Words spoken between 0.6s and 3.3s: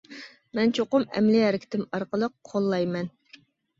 چوقۇم ئەمەلىي ھەرىكىتىم ئارقىلىق قوللايمەن.